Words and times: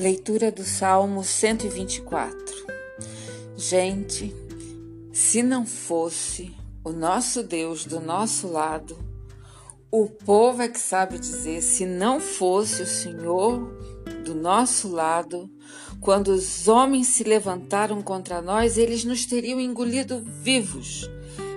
Leitura 0.00 0.50
do 0.50 0.64
Salmo 0.64 1.22
124. 1.22 2.32
Gente, 3.54 4.34
se 5.12 5.42
não 5.42 5.66
fosse 5.66 6.56
o 6.82 6.90
nosso 6.90 7.42
Deus 7.42 7.84
do 7.84 8.00
nosso 8.00 8.48
lado, 8.48 8.96
o 9.90 10.06
povo 10.06 10.62
é 10.62 10.68
que 10.68 10.80
sabe 10.80 11.18
dizer, 11.18 11.60
se 11.60 11.84
não 11.84 12.18
fosse 12.18 12.80
o 12.80 12.86
Senhor 12.86 13.60
do 14.24 14.34
nosso 14.34 14.88
lado, 14.88 15.50
quando 16.00 16.28
os 16.28 16.66
homens 16.66 17.08
se 17.08 17.22
levantaram 17.22 18.00
contra 18.00 18.40
nós, 18.40 18.78
eles 18.78 19.04
nos 19.04 19.26
teriam 19.26 19.60
engolido 19.60 20.24
vivos. 20.42 21.10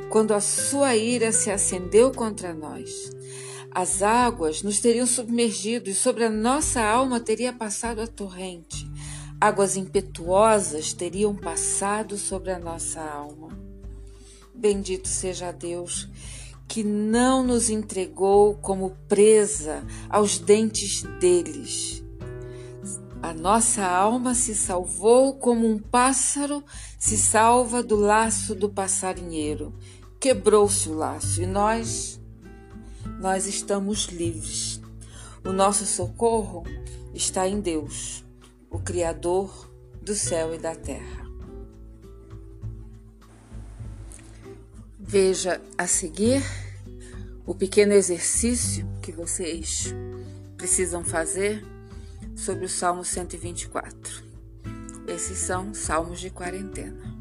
Quando 0.09 0.33
a 0.33 0.41
sua 0.41 0.97
ira 0.97 1.31
se 1.31 1.49
acendeu 1.49 2.11
contra 2.11 2.53
nós, 2.53 3.09
as 3.73 4.03
águas 4.03 4.61
nos 4.61 4.79
teriam 4.79 5.07
submergido 5.07 5.89
e 5.89 5.93
sobre 5.93 6.23
a 6.23 6.29
nossa 6.29 6.81
alma 6.81 7.19
teria 7.19 7.51
passado 7.51 8.01
a 8.01 8.07
torrente. 8.07 8.89
Águas 9.41 9.75
impetuosas 9.75 10.93
teriam 10.93 11.35
passado 11.35 12.17
sobre 12.17 12.51
a 12.51 12.59
nossa 12.59 13.01
alma. 13.01 13.49
Bendito 14.53 15.07
seja 15.07 15.51
Deus 15.51 16.07
que 16.67 16.83
não 16.83 17.43
nos 17.43 17.69
entregou 17.69 18.55
como 18.55 18.97
presa 19.07 19.83
aos 20.09 20.39
dentes 20.39 21.03
deles. 21.19 22.03
A 23.21 23.33
nossa 23.33 23.85
alma 23.85 24.33
se 24.33 24.55
salvou 24.55 25.35
como 25.35 25.67
um 25.67 25.77
pássaro 25.77 26.63
se 26.99 27.17
salva 27.17 27.83
do 27.83 27.95
laço 27.95 28.55
do 28.55 28.69
passarinheiro. 28.69 29.73
Quebrou-se 30.19 30.89
o 30.89 30.95
laço 30.95 31.41
e 31.41 31.45
nós, 31.45 32.19
nós 33.23 33.47
estamos 33.47 34.07
livres. 34.07 34.81
O 35.45 35.53
nosso 35.53 35.85
socorro 35.85 36.65
está 37.13 37.47
em 37.47 37.61
Deus, 37.61 38.21
o 38.69 38.79
Criador 38.79 39.71
do 40.01 40.13
céu 40.13 40.53
e 40.53 40.57
da 40.57 40.75
terra. 40.75 41.25
Veja 44.99 45.61
a 45.77 45.87
seguir 45.87 46.43
o 47.45 47.55
pequeno 47.55 47.93
exercício 47.93 48.85
que 49.01 49.13
vocês 49.13 49.95
precisam 50.57 51.01
fazer 51.01 51.65
sobre 52.35 52.65
o 52.65 52.69
Salmo 52.69 53.05
124. 53.05 54.21
Esses 55.07 55.37
são 55.37 55.73
salmos 55.73 56.19
de 56.19 56.29
quarentena. 56.29 57.12